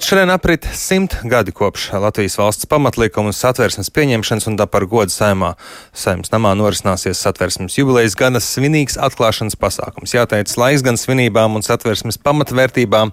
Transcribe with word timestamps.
Šodien 0.00 0.30
aprit 0.30 0.64
simt 0.72 1.14
gadi 1.24 1.52
kopš 1.52 1.90
Latvijas 1.92 2.38
valsts 2.38 2.66
pamatlikuma 2.70 3.34
satversmes 3.36 3.90
pieņemšanas, 3.92 4.46
un 4.48 4.56
tā 4.56 4.64
par 4.70 4.86
godu 4.88 5.12
saimā 5.12 5.50
saimnes 5.92 6.32
namā 6.32 6.54
norisināsies 6.56 7.20
satversmes 7.20 7.76
jubilejas 7.76 8.16
gada 8.16 8.40
svinīgs 8.40 8.96
atklāšanas 8.96 9.58
pasākums. 9.60 10.14
Jāteic, 10.16 10.50
laiks 10.56 10.86
gan 10.86 10.96
svinībām 11.00 11.58
un 11.58 11.66
satversmes 11.66 12.16
pamatvērtībām 12.24 13.12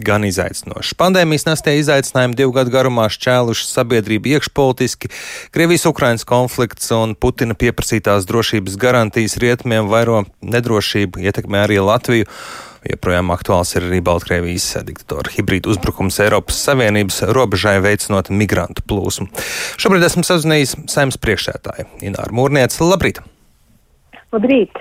gan 0.00 0.24
izaicinošs. 0.26 0.96
Pandēmijas 0.98 1.44
nestie 1.46 1.76
izaicinājumi 1.82 2.38
divu 2.40 2.56
gadu 2.56 2.72
garumā 2.72 3.06
šķēluši 3.12 3.68
sabiedrību 3.68 4.34
iekšpolitiski, 4.34 5.12
Krievijas-Ukrainas 5.54 6.24
konflikts 6.26 6.88
un 6.96 7.14
Putina 7.14 7.54
pieprasītās 7.58 8.26
drošības 8.30 8.80
garantijas 8.80 9.36
rietumiem 9.42 9.92
vairo 9.92 10.24
nedrošību, 10.42 11.22
ietekmē 11.28 11.66
arī 11.68 11.82
Latviju 11.84 12.30
joprojām 12.88 13.32
aktuāls 13.34 13.74
ir 13.76 13.86
arī 13.88 14.00
Baltkrievijas 14.04 14.66
diktatora 14.86 15.32
hibrīda 15.34 15.72
uzbrukums 15.72 16.20
Eiropas 16.24 16.58
Savienības 16.66 17.22
robežai 17.36 17.78
veicinot 17.84 18.30
migrantu 18.30 18.84
plūsmu. 18.88 19.30
Šobrīd 19.80 20.06
esmu 20.08 20.24
sazinājies 20.26 20.76
saimnes 20.92 21.20
priekšsētāju 21.22 21.88
Ināru 22.10 22.38
Mūrnieci. 22.40 22.82
Labrīt! 22.84 23.20
Labrīt! 24.34 24.80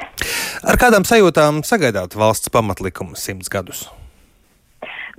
Ar 0.65 0.79
kādām 0.81 1.05
sajūtām 1.07 1.61
sagaidāt 1.67 2.17
valsts 2.17 2.51
pamatlikumu 2.53 3.19
simts 3.19 3.51
gadus? 3.53 3.85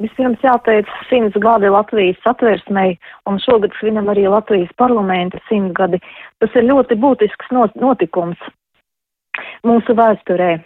Vispirms 0.03 0.42
jāteic 0.42 0.89
simts 1.06 1.37
gadi 1.39 1.70
Latvijas 1.70 2.19
satversmei, 2.25 2.97
un 3.30 3.39
šogad 3.39 3.75
svinam 3.78 4.11
arī 4.11 4.27
Latvijas 4.27 4.73
parlamenta 4.80 5.39
simts 5.48 5.77
gadi. 5.78 6.01
Tas 6.42 6.56
ir 6.59 6.66
ļoti 6.66 6.98
būtisks 6.98 7.53
notikums 7.55 8.41
mūsu 9.66 9.95
vēsturē. 9.98 10.56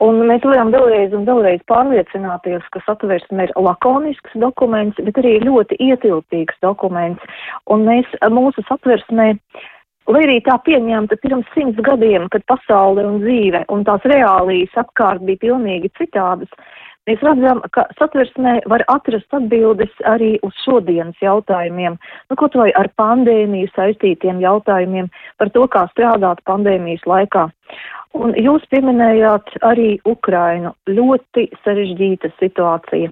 Un 0.00 0.22
mēs 0.24 0.44
varam 0.48 0.70
vēlreiz 0.72 1.12
un 1.16 1.26
vēlreiz 1.28 1.60
pārliecināties, 1.68 2.64
ka 2.72 2.80
satversme 2.86 3.44
ir 3.44 3.50
lakonisks 3.60 4.36
dokuments, 4.40 4.96
bet 5.04 5.20
arī 5.20 5.34
ļoti 5.44 5.76
ietilpīgs 5.76 6.56
dokuments. 6.64 7.20
Un 7.68 7.84
mēs 7.84 8.08
mūsu 8.32 8.64
satversmē, 8.64 9.34
lai 10.08 10.22
arī 10.24 10.38
tā 10.46 10.56
pieņemta 10.64 11.20
pirms 11.20 11.52
simts 11.52 11.84
gadiem, 11.84 12.30
kad 12.32 12.46
pasaule 12.48 13.04
un 13.04 13.20
dzīve 13.26 13.66
un 13.68 13.84
tās 13.84 14.06
reālijas 14.08 14.80
apkārt 14.80 15.26
bija 15.28 15.44
pilnīgi 15.44 15.92
citādas, 16.00 16.48
mēs 17.10 17.22
redzam, 17.26 17.62
ka 17.74 17.86
satversmē 17.98 18.60
var 18.70 18.84
atrast 18.92 19.34
atbildes 19.34 19.92
arī 20.06 20.36
uz 20.46 20.54
šodienas 20.64 21.18
jautājumiem, 21.22 21.98
nu, 22.30 22.36
kaut 22.38 22.54
vai 22.58 22.70
ar 22.78 22.90
pandēmiju 23.00 23.70
saistītiem 23.74 24.40
jautājumiem 24.42 25.10
par 25.38 25.50
to, 25.54 25.66
kā 25.66 25.86
strādāt 25.90 26.42
pandēmijas 26.46 27.06
laikā. 27.10 27.48
Un 28.18 28.34
jūs 28.34 28.64
pieminējāt 28.70 29.52
arī 29.62 29.98
Ukrainu. 30.08 30.74
Ļoti 30.90 31.46
sarežģīta 31.64 32.32
situācija. 32.40 33.10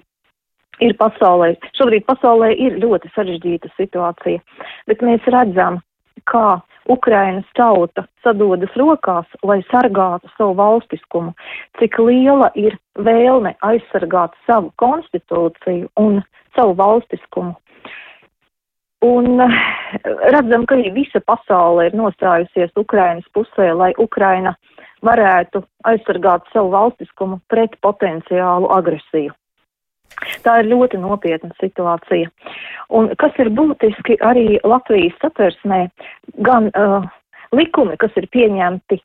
Ir 0.79 0.95
pasaulē, 0.95 1.53
šobrīd 1.75 2.05
pasaulē 2.07 2.53
ir 2.55 2.77
ļoti 2.79 3.11
sarežģīta 3.11 3.67
situācija, 3.75 4.39
bet 4.87 5.01
mēs 5.03 5.25
redzam, 5.27 5.81
kā 6.29 6.59
Ukrainas 6.89 7.45
tauta 7.55 8.03
sadodas 8.23 8.73
rokās, 8.75 9.27
lai 9.43 9.59
sargātu 9.69 10.29
savu 10.37 10.55
valstiskumu, 10.57 11.35
cik 11.79 11.99
liela 12.01 12.49
ir 12.55 12.77
vēlme 12.97 13.53
aizsargāt 13.61 14.33
savu 14.47 14.73
konstitūciju 14.81 15.89
un 16.01 16.21
savu 16.57 16.75
valstiskumu. 16.79 17.55
Un 19.05 19.39
eh, 19.39 19.59
redzam, 20.33 20.65
ka 20.67 20.75
arī 20.75 20.91
visa 20.97 21.21
pasaule 21.23 21.85
ir 21.87 21.95
nostājusies 21.95 22.73
Ukrainas 22.75 23.27
pusē, 23.35 23.69
lai 23.71 23.93
Ukraina 23.97 24.55
varētu 25.05 25.61
aizsargāt 25.87 26.49
savu 26.53 26.73
valstiskumu 26.73 27.39
pret 27.47 27.77
potenciālu 27.85 28.67
agresiju. 28.75 29.31
Tā 30.43 30.59
ir 30.61 30.69
ļoti 30.71 30.99
nopietna 31.01 31.51
situācija. 31.59 32.29
Un 32.95 33.11
kas 33.21 33.35
ir 33.41 33.51
būtiski 33.55 34.17
arī 34.25 34.59
Latvijas 34.67 35.15
satversmē, 35.21 35.85
gan 36.45 36.69
uh, 36.73 37.05
likumi, 37.55 37.97
kas 38.01 38.15
ir 38.19 38.27
pieņemti 38.33 38.99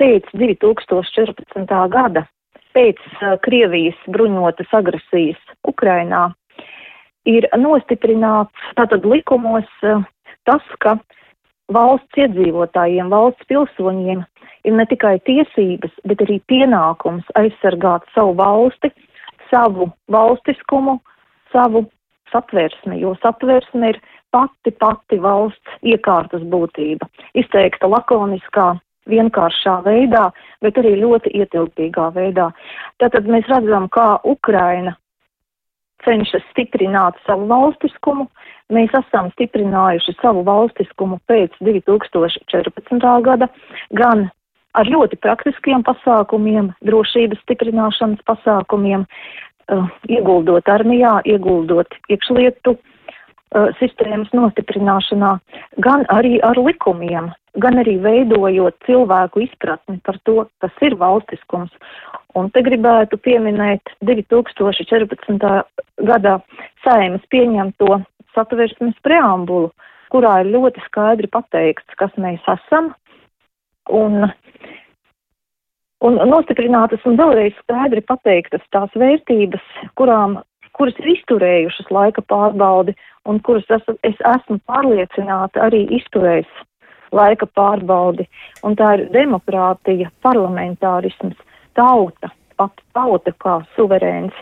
pēc 0.00 0.30
2014. 0.34 1.74
gada, 1.94 2.24
pēc 2.76 3.00
uh, 3.20 3.34
Krievijas 3.44 3.98
bruņotas 4.10 4.72
agresijas 4.76 5.40
Ukrainā, 5.68 6.28
ir 7.28 7.48
nostiprināts 7.56 8.72
tātad 8.78 9.06
likumos 9.08 9.68
uh, 9.82 10.04
tas, 10.48 10.64
ka 10.84 10.98
valsts 11.72 12.20
iedzīvotājiem, 12.20 13.10
valsts 13.12 13.48
pilsoņiem 13.48 14.24
ir 14.64 14.76
ne 14.76 14.86
tikai 14.88 15.16
tiesības, 15.28 15.92
bet 16.08 16.22
arī 16.24 16.40
pienākums 16.50 17.28
aizsargāt 17.40 18.06
savu 18.14 18.34
valsti, 18.40 18.90
savu 19.54 19.92
valstiskumu, 20.10 20.98
savu 21.54 21.86
satversmi, 22.32 22.98
jo 23.00 23.14
satversme 23.22 23.94
ir 23.94 24.00
pati 24.34 24.72
pati 24.82 25.20
valsts 25.22 25.78
iekārtas 25.86 26.42
būtība, 26.50 27.06
izteikta 27.38 27.86
lakoniskā, 27.86 28.72
vienkāršā 29.10 29.78
veidā, 29.84 30.30
bet 30.64 30.78
arī 30.80 30.96
ļoti 31.02 31.34
ietilpīgā 31.38 32.08
veidā. 32.16 32.48
Tātad 33.02 33.28
mēs 33.30 33.46
redzam, 33.52 33.86
kā 33.92 34.16
Ukraina 34.24 34.96
cenšas 36.04 36.44
stiprināt 36.52 37.20
savu 37.28 37.46
valstiskumu. 37.50 38.28
Mēs 38.72 38.92
esam 38.96 39.28
stiprinājuši 39.34 40.16
savu 40.22 40.44
valstiskumu 40.46 41.20
pēc 41.28 41.52
2014. 41.60 43.04
gada, 43.28 43.50
gan 43.92 44.28
ar 44.74 44.90
ļoti 44.90 45.18
praktiskiem 45.22 45.84
pasākumiem, 45.86 46.72
drošības 46.88 47.42
stiprināšanas 47.44 48.24
pasākumiem, 48.28 49.04
uh, 49.72 49.86
ieguldot 50.10 50.68
armijā, 50.68 51.18
ieguldot 51.28 51.96
iekšlietu 52.12 52.74
uh, 52.74 53.70
sistēmas 53.80 54.32
nostiprināšanā, 54.36 55.36
gan 55.84 56.04
arī 56.14 56.38
ar 56.46 56.58
likumiem, 56.60 57.30
gan 57.62 57.78
arī 57.82 57.96
veidojot 58.02 58.76
cilvēku 58.86 59.44
izpratni 59.46 60.00
par 60.04 60.18
to, 60.26 60.46
kas 60.64 60.82
ir 60.82 60.98
valstiskums. 61.00 61.72
Un 62.34 62.50
te 62.50 62.64
gribētu 62.66 63.18
pieminēt 63.22 63.94
2014. 64.02 65.62
gadā 66.02 66.38
saimas 66.82 67.22
pieņemto 67.30 68.00
satversmes 68.34 68.96
preambulu, 69.06 69.70
kurā 70.10 70.40
ir 70.42 70.50
ļoti 70.54 70.82
skaidri 70.88 71.30
pateikts, 71.30 71.94
kas 71.98 72.14
mēs 72.18 72.42
esam, 72.50 72.90
un 73.90 74.26
un 76.04 76.20
nostiprinātas 76.30 77.04
un 77.08 77.16
vēlreiz 77.20 77.56
skaidri 77.62 78.04
pateiktas 78.04 78.64
tās 78.74 78.92
vērtības, 78.98 79.64
kurām, 79.98 80.38
kuras 80.76 80.96
ir 81.00 81.14
izturējušas 81.16 81.90
laika 81.94 82.24
pārbaudi 82.28 82.96
un 83.28 83.40
kuras 83.44 83.66
es, 83.72 83.84
es 84.04 84.20
esmu 84.34 84.60
pārliecināta 84.68 85.64
arī 85.68 85.84
izturēs 85.98 86.48
laika 87.14 87.46
pārbaudi. 87.46 88.26
Un 88.66 88.76
tā 88.78 88.94
ir 88.98 89.06
demokrātija, 89.14 90.10
parlamentārisms, 90.24 91.38
tauta, 91.78 92.32
pat 92.58 92.82
tauta 92.96 93.34
kā 93.40 93.60
suverēns. 93.76 94.34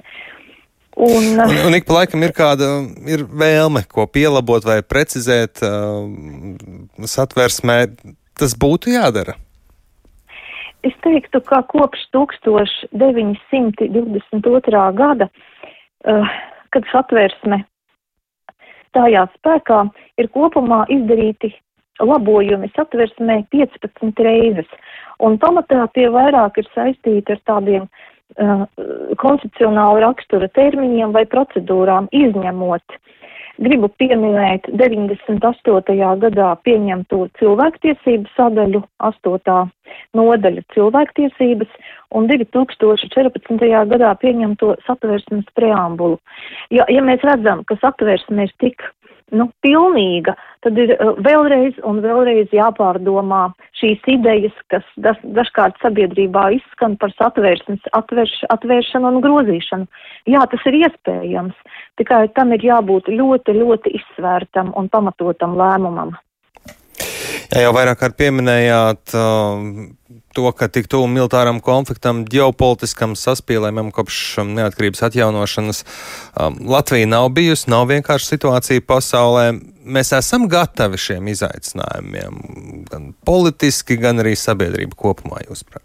Un, 0.93 1.39
un, 1.41 1.55
un 1.69 1.77
ik 1.77 1.87
pa 1.89 2.03
laikam 2.03 2.25
ir 2.25 2.35
kāda 2.37 2.69
ir 3.09 3.25
vēlme, 3.25 3.85
ko 3.89 4.05
pielabot 4.13 4.65
vai 4.69 4.83
precizēt 4.85 5.63
uh, 5.65 6.05
satversmē. 7.09 7.79
Tas 8.37 8.57
būtu 8.59 8.93
jādara. 8.93 9.37
Es 10.83 10.95
teiktu, 11.05 11.39
ka 11.47 11.61
kopš 11.71 12.01
1922. 12.15 14.93
gada, 14.99 15.27
uh, 15.31 16.29
kad 16.75 16.83
satversme 16.91 17.59
stājās 18.91 19.31
spēkā, 19.39 19.79
ir 20.19 20.27
kopumā 20.35 20.81
izdarīti 20.93 21.49
labojumi 22.03 22.69
satversmē 22.75 23.37
15 23.55 24.19
reizes, 24.27 24.71
un 25.23 25.39
pamatā 25.39 25.87
tie 25.95 26.11
vairāk 26.11 26.59
ir 26.59 26.67
saistīti 26.75 27.33
ar 27.37 27.41
tādiem 27.47 27.87
uh, 27.87 28.67
konstitucionāla 29.23 30.03
rakstura 30.09 30.49
termiņiem 30.59 31.15
vai 31.15 31.25
procedūrām, 31.31 32.11
izņemot 32.11 32.83
uh, 32.83 32.99
Gribu 33.61 33.91
pieminēt 34.01 34.69
98. 34.81 35.99
gadā 36.23 36.49
pieņemto 36.65 37.27
cilvēktiesību 37.41 38.31
sadaļu, 38.37 38.81
8. 39.05 39.59
nodaļu 40.17 40.65
cilvēktiesības 40.73 41.69
un 42.17 42.31
2014. 42.31 43.69
gadā 43.93 44.15
pieņemto 44.23 44.77
satversmes 44.87 45.45
preambulu. 45.59 46.17
Ja, 46.73 46.89
ja 46.89 47.05
mēs 47.05 47.25
redzam, 47.29 47.65
ka 47.69 47.77
satversme 47.85 48.49
ir 48.49 48.57
tik 48.63 48.89
nu, 49.37 49.49
pilnīga, 49.65 50.35
tad 50.65 50.79
ir 50.81 50.95
uh, 50.97 51.13
vēlreiz 51.25 51.79
un 51.89 52.01
vēlreiz 52.05 52.53
jāpārdomā 52.55 53.43
šīs 53.81 54.03
idejas, 54.15 54.57
kas 54.73 54.87
das, 55.05 55.21
dažkārt 55.37 55.79
sabiedrībā 55.83 56.49
izskan 56.59 56.97
par 57.01 57.15
satvērsmes 57.19 57.93
atvērš, 57.99 58.35
atvēršanu 58.55 59.15
un 59.15 59.23
grozīšanu. 59.25 59.89
Jā, 60.31 60.45
tas 60.53 60.67
ir 60.71 60.81
iespējams, 60.83 61.79
tikai 62.01 62.27
tam 62.37 62.55
ir 62.57 62.67
jābūt 62.69 63.11
ļoti, 63.13 63.57
ļoti 63.63 63.97
izsvērtam 64.01 64.75
un 64.79 64.93
pamatotam 64.93 65.57
lēmumam. 65.59 66.15
Jā, 67.53 67.67
jau 67.67 67.73
vairāk 67.77 67.99
kārt 68.01 68.15
pieminējāt 68.17 69.13
uh, 69.13 69.59
to, 70.33 70.47
ka 70.57 70.71
tik 70.73 70.87
tuvu 70.89 71.05
militāram 71.13 71.59
konfliktam, 71.61 72.23
ģeopolitiskam 72.33 73.13
saspīlējumam 73.19 73.91
kopš 73.93 74.21
um, 74.41 74.55
neatkarības 74.57 75.05
atjaunošanas 75.11 75.83
um, 75.85 76.57
Latvija 76.73 77.11
nav 77.11 77.29
bijusi, 77.37 77.69
nav 77.73 77.91
vienkārši 77.93 78.33
situācija 78.35 78.87
pasaulē. 78.89 79.51
Mēs 79.85 80.15
esam 80.17 80.49
gatavi 80.49 81.01
šiem 81.05 81.29
izaicinājumiem, 81.35 82.43
gan 82.89 83.13
politiski, 83.29 84.01
gan 84.01 84.25
arī 84.25 84.33
sabiedrība 84.39 84.97
kopumā, 84.97 85.45
jūsuprāt. 85.45 85.85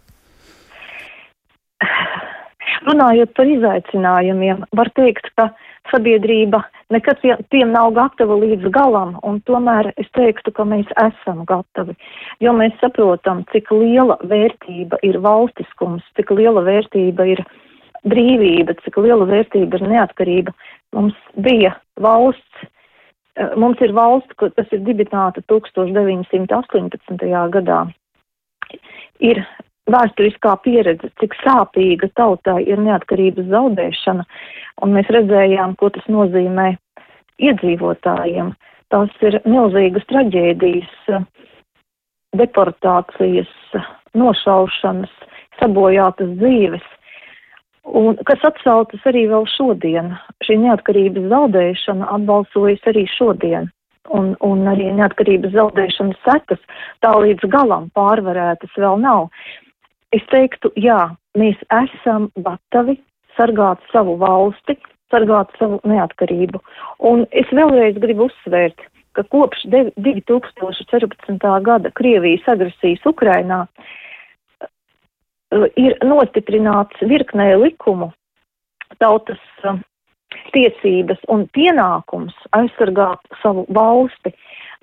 Runājot 2.86 3.32
par 3.34 3.48
izaicinājumiem, 3.50 4.62
var 4.76 4.90
teikt, 4.94 5.26
ka 5.38 5.48
sabiedrība 5.90 6.60
nekad 6.94 7.20
pie, 7.22 7.34
tiem 7.52 7.72
nav 7.74 7.92
gatava 7.96 8.36
līdz 8.38 8.68
galam, 8.74 9.16
un 9.26 9.40
tomēr 9.48 9.90
es 10.00 10.08
teiktu, 10.16 10.52
ka 10.54 10.66
mēs 10.68 10.88
esam 11.02 11.44
gatavi, 11.48 11.96
jo 12.44 12.52
mēs 12.56 12.76
saprotam, 12.82 13.42
cik 13.52 13.72
liela 13.74 14.18
vērtība 14.30 15.00
ir 15.06 15.18
valstiskums, 15.24 16.04
cik 16.16 16.30
liela 16.38 16.62
vērtība 16.66 17.26
ir 17.34 17.44
brīvība, 18.08 18.76
cik 18.84 19.00
liela 19.02 19.26
vērtība 19.28 19.80
ir 19.80 19.88
neatkarība. 19.94 20.54
Mums 20.96 21.16
bija 21.42 21.74
valsts, 22.00 22.66
eh, 23.36 23.54
mums 23.56 23.80
ir 23.80 23.92
valsts, 23.92 24.34
kas 24.38 24.72
ir 24.72 24.84
dibināta 24.86 25.42
1918. 25.50 27.48
gadā. 27.50 27.80
Ir 29.18 29.46
vēsturiskā 29.92 30.54
pieredze, 30.64 31.10
cik 31.20 31.36
sāpīga 31.42 32.10
tautai 32.18 32.62
ir 32.68 32.80
neatkarības 32.84 33.48
zaudēšana, 33.52 34.26
un 34.82 34.94
mēs 34.96 35.10
redzējām, 35.14 35.76
ko 35.80 35.90
tas 35.94 36.06
nozīmē 36.12 36.72
iedzīvotājiem. 37.38 38.52
Tās 38.92 39.24
ir 39.24 39.40
milzīgas 39.44 40.06
traģēdijas, 40.08 41.24
deportācijas, 42.38 43.50
nošaušanas, 44.16 45.12
sabojātas 45.60 46.30
dzīves, 46.40 46.84
un 47.98 48.18
kas 48.28 48.44
atsaucas 48.48 49.04
arī 49.08 49.26
vēl 49.30 49.46
šodien. 49.56 50.12
Šī 50.44 50.58
neatkarības 50.64 51.28
zaudēšana 51.32 52.08
atbalsojas 52.16 52.84
arī 52.90 53.06
šodien. 53.16 53.70
Un, 54.08 54.30
un 54.40 54.64
arī 54.70 54.86
neatkarības 54.96 55.52
zaudēšanas 55.52 56.20
sekas 56.24 56.60
tā 57.04 57.10
līdz 57.20 57.44
galam 57.52 57.90
pārvarētas 57.96 58.72
vēl 58.80 59.02
nav. 59.02 59.26
Es 60.16 60.24
teiktu, 60.32 60.70
jā, 60.80 61.10
mēs 61.36 61.58
esam 61.82 62.30
gatavi 62.40 62.96
sargāt 63.36 63.82
savu 63.92 64.16
valsti, 64.20 64.78
sargāt 65.12 65.52
savu 65.60 65.80
neatkarību. 65.88 66.58
Un 67.10 67.26
es 67.36 67.48
vēlreiz 67.52 67.98
gribu 68.00 68.28
uzsvērt, 68.28 68.80
ka 69.16 69.22
kopš 69.32 69.58
2014. 69.68 71.48
gada 71.66 71.88
Krievijas 71.98 72.44
agresijas 72.48 73.02
Ukrainā 73.08 73.60
uh, 73.66 73.68
ir 75.76 75.92
nostiprināts 76.06 76.96
virknē 77.02 77.56
likumu 77.60 78.12
tautas 79.02 79.42
uh, 79.64 79.76
tiesības 80.54 81.20
un 81.32 81.46
pienākums 81.56 82.36
aizsargāt 82.56 83.20
savu 83.42 83.66
valsti 83.74 84.34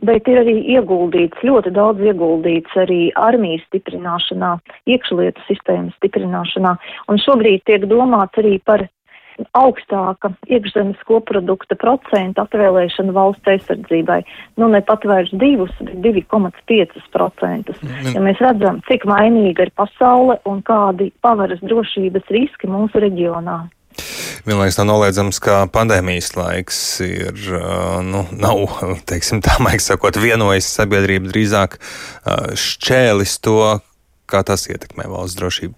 bet 0.04 0.28
ir 0.28 0.42
arī 0.42 0.56
ieguldīts, 0.76 1.44
ļoti 1.46 1.72
daudz 1.76 2.04
ieguldīts 2.04 2.74
arī 2.80 3.14
armijas 3.20 3.64
stiprināšanā, 3.70 4.56
iekšlietu 4.92 5.46
sistēmas 5.48 5.96
stiprināšanā, 6.02 6.76
un 7.12 7.22
šobrīd 7.24 7.64
tiek 7.70 7.88
domāts 7.92 8.42
arī 8.42 8.58
par 8.66 8.88
augstāka 9.60 10.32
iekšzemes 10.48 11.02
koprodukta 11.08 11.76
procenta 11.80 12.46
atvēlēšana 12.46 13.16
valsts 13.16 13.52
aizsardzībai. 13.52 14.22
Nu, 14.60 14.70
ne 14.72 14.80
pat 14.86 15.04
vairs 15.08 15.32
divus, 15.36 15.74
bet 15.82 15.98
2,5%. 16.06 17.76
Mm. 17.76 18.14
Ja 18.16 18.24
mēs 18.24 18.40
redzam, 18.44 18.80
cik 18.88 19.04
mainīga 19.10 19.68
ir 19.68 19.74
pasaule 19.76 20.40
un 20.48 20.64
kādi 20.64 21.12
pavaras 21.26 21.60
drošības 21.68 22.32
riski 22.32 22.72
mūsu 22.72 23.04
reģionā. 23.04 23.66
Vienlaikus 24.46 24.76
nav 24.78 24.86
noliedzams, 24.92 25.40
ka 25.42 25.64
pandēmijas 25.74 26.36
laiks 26.38 26.80
ir, 27.02 27.40
nu, 28.06 28.20
nav, 28.38 28.60
teiksim, 29.10 29.40
tā 29.42 29.56
maigi 29.64 29.82
sakot, 29.88 30.20
vienojis 30.22 30.68
sabiedrību 30.70 31.32
drīzāk 31.32 31.80
šķēlis 32.66 33.40
to, 33.42 33.58
kā 34.30 34.44
tas 34.46 34.68
ietekmē 34.70 35.08
valsts 35.10 35.40
drošību. 35.40 35.74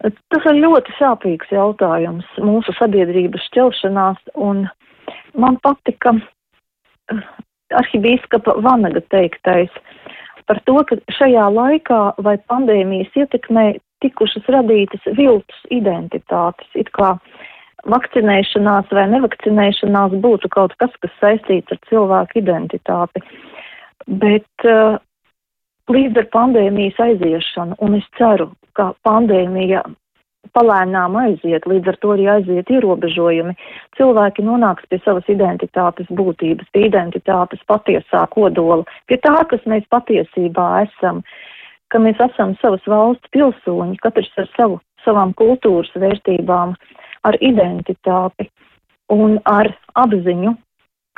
Tas 0.00 0.48
ir 0.48 0.58
ļoti 0.64 0.96
sāpīgs 0.96 1.52
jautājums 1.54 2.26
mūsu 2.42 2.74
sabiedrības 2.78 3.44
šķelšanās, 3.50 4.22
un 4.34 4.64
man 5.38 5.58
patika 5.62 6.16
arhibīskapa 7.78 8.56
Vanaga 8.64 9.04
teiktais 9.12 9.70
par 10.50 10.58
to, 10.66 10.80
ka 10.88 10.98
šajā 11.14 11.46
laikā 11.54 12.00
vai 12.26 12.34
pandēmijas 12.50 13.14
ietekmē 13.22 13.66
tikušas 14.04 14.48
radītas 14.52 15.04
viltus 15.16 15.60
identitātes, 15.74 16.68
it 16.74 16.90
kā 16.96 17.14
vakcinēšanās 17.88 18.90
vai 18.92 19.06
nevakcinēšanās 19.14 20.16
būtu 20.24 20.50
kaut 20.52 20.74
kas, 20.82 20.92
kas 21.00 21.14
saistīts 21.20 21.72
ar 21.72 21.80
cilvēku 21.88 22.40
identitāti. 22.42 23.22
Bet 24.06 24.68
uh, 24.68 24.98
līdz 25.92 26.24
ar 26.24 26.28
pandēmijas 26.34 27.00
aiziešanu, 27.00 27.78
un 27.80 27.96
es 28.00 28.06
ceru, 28.18 28.50
ka 28.76 28.92
pandēmija 29.06 29.84
palēnām 30.56 31.14
aiziet, 31.20 31.66
līdz 31.68 31.92
ar 31.92 31.96
to 32.02 32.12
arī 32.16 32.26
aiziet 32.32 32.70
ierobežojumi, 32.72 33.54
cilvēki 33.96 34.44
nonāks 34.44 34.88
pie 34.90 34.98
savas 35.04 35.28
identitātes 35.30 36.08
būtības, 36.10 36.68
pie 36.74 36.88
identitātes 36.88 37.62
patiesā 37.70 38.24
kodola, 38.34 38.84
pie 39.06 39.20
tā, 39.22 39.36
kas 39.52 39.64
mēs 39.68 39.86
patiesībā 39.92 40.66
esam. 40.88 41.20
Uh, 41.20 41.49
ka 41.90 41.98
mēs 42.02 42.20
esam 42.22 42.54
savas 42.62 42.86
valsts 42.88 43.32
pilsoņi, 43.34 43.98
katrs 44.02 44.30
ar 44.38 44.48
savu, 44.56 44.80
savām 45.04 45.34
kultūras 45.38 45.92
vērtībām, 45.98 46.74
ar 47.26 47.38
identitāti 47.44 48.48
un 49.12 49.38
ar 49.48 49.72
apziņu, 49.98 50.54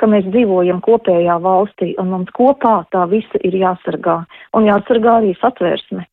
ka 0.01 0.09
mēs 0.09 0.25
dzīvojam 0.33 0.81
kopējā 0.83 1.37
valstī 1.43 1.93
un 2.01 2.09
mums 2.11 2.31
kopā 2.35 2.81
tā 2.91 3.05
visa 3.11 3.39
ir 3.45 3.55
jāsargā 3.61 4.23
un 4.57 4.67
jāsargā 4.67 5.19
arī 5.21 5.35
satvērsme. 5.39 6.03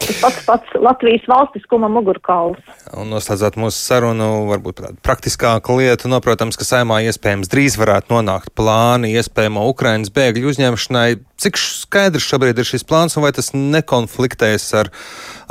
Tas 0.00 0.20
pats 0.22 0.44
pats 0.46 0.76
Latvijas 0.80 1.24
valstiskuma 1.28 1.88
mugurkauls. 1.92 2.60
Un 2.96 3.10
noslēdzot 3.12 3.58
mūsu 3.60 3.78
sarunu, 3.78 4.28
varbūt 4.50 4.80
tāda 4.80 5.00
praktiskāka 5.04 5.76
lieta, 5.76 6.10
no, 6.10 6.20
protams, 6.24 6.58
ka 6.58 6.66
saimā 6.66 7.02
iespējams 7.08 7.50
drīz 7.52 7.76
varētu 7.80 8.14
nonākt 8.14 8.54
plāni 8.58 9.12
iespējamo 9.20 9.66
Ukrainas 9.70 10.12
bēgļu 10.14 10.54
uzņemšanai. 10.54 11.08
Cik 11.40 11.60
skaidrs 11.60 12.26
šobrīd 12.28 12.60
ir 12.60 12.68
šis 12.68 12.86
plāns 12.88 13.16
un 13.16 13.24
vai 13.24 13.34
tas 13.36 13.52
nekonfliktēs 13.56 14.70
ar 14.80 14.92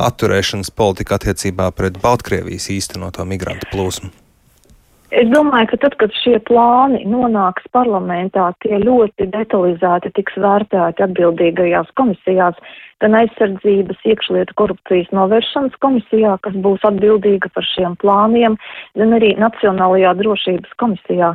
atturēšanas 0.10 0.74
politiku 0.75 1.18
attiecībā 1.18 1.72
pret 1.78 2.01
Baltkrievijas 2.04 2.69
īstenoto 2.75 3.25
migrantu 3.30 3.72
plūsmu? 3.74 4.29
Es 5.10 5.26
domāju, 5.34 5.72
ka 5.72 5.78
tad, 5.82 5.96
kad 5.98 6.14
šie 6.22 6.36
plāni 6.46 7.00
nonāks 7.10 7.66
parlamentā, 7.74 8.51
tie 8.62 8.78
ļoti 8.78 9.25
detalizēti 9.34 10.12
tiks 10.13 10.36
vērtēti 10.38 11.01
atbildīgajās 11.01 11.89
komisijās, 11.98 12.60
gan 13.01 13.16
aizsardzības 13.18 14.04
iekšlietu 14.06 14.54
korupcijas 14.60 15.10
novēršanas 15.16 15.80
komisijā, 15.82 16.36
kas 16.46 16.54
būs 16.62 16.86
atbildīga 16.86 17.50
par 17.56 17.66
šiem 17.72 17.96
plāniem, 18.04 18.58
gan 19.01 19.16
arī 19.18 19.32
Nacionālajā 19.42 20.12
drošības 20.20 20.75
komisijā. 20.84 21.32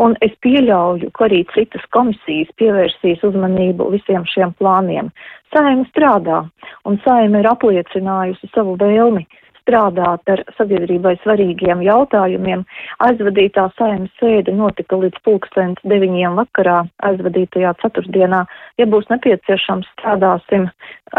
Un 0.00 0.16
es 0.24 0.32
pieļauju, 0.46 1.10
ka 1.12 1.26
arī 1.28 1.42
citas 1.52 1.84
komisijas 1.92 2.54
pievērsīs 2.56 3.26
uzmanību 3.28 3.90
visiem 3.92 4.24
šiem 4.32 4.56
plāniem. 4.56 5.12
Saima 5.52 5.84
strādā, 5.90 6.46
un 6.88 6.96
saima 7.04 7.42
ir 7.42 7.50
apliecinājusi 7.52 8.48
savu 8.54 8.78
vēlmi 8.80 9.26
strādāt 9.68 10.32
ar 10.32 10.42
sabiedrībai 10.56 11.14
svarīgiem 11.22 11.82
jautājumiem. 11.84 12.64
Aizvadītā 13.04 13.68
saimnes 13.76 14.12
sēde 14.20 14.54
notika 14.56 14.96
līdz 14.96 15.20
pulkstens 15.26 15.82
deviņiem 15.84 16.38
vakarā 16.40 16.80
aizvadītajā 17.04 17.74
ceturtdienā. 17.82 18.44
Ja 18.80 18.86
būs 18.88 19.08
nepieciešams, 19.12 19.90
strādāsim 19.98 20.68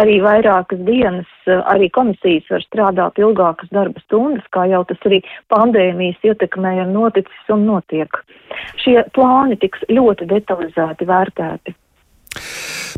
arī 0.02 0.18
vairākas 0.26 0.82
dienas, 0.88 1.30
arī 1.46 1.92
komisijas 1.94 2.50
var 2.50 2.66
strādāt 2.66 3.22
ilgākas 3.22 3.70
darba 3.76 4.02
stundas, 4.08 4.46
kā 4.56 4.66
jau 4.72 4.82
tas 4.90 5.06
arī 5.10 5.22
pandēmijas 5.54 6.26
ietekmē 6.26 6.80
ir 6.82 6.90
noticis 6.90 7.54
un 7.54 7.68
notiek. 7.70 8.24
Šie 8.82 9.04
plāni 9.14 9.60
tiks 9.62 9.86
ļoti 9.94 10.30
detalizēti 10.34 11.08
vērtēti. 11.10 11.78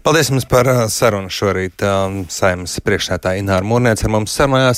Paldies 0.01 0.31
jums 0.31 0.47
par 0.49 0.65
sarunu 0.89 1.29
šorīt. 1.29 1.83
Saimnes 2.33 2.73
priekšsētāja 2.81 3.37
Ināra 3.41 3.65
Mūrniec 3.67 4.01
ar 4.01 4.09
mums 4.09 4.33
sarunājās 4.33 4.69